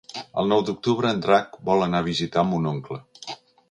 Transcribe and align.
El 0.43 0.47
nou 0.53 0.63
d'octubre 0.69 1.13
en 1.17 1.21
Drac 1.27 1.61
vol 1.71 1.87
anar 1.91 2.03
a 2.05 2.09
visitar 2.11 2.49
mon 2.55 2.71
oncle. 2.75 3.03